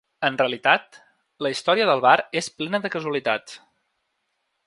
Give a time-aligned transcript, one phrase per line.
[0.27, 0.97] En realitat,
[1.47, 3.61] la història del bar és plena de casualitats.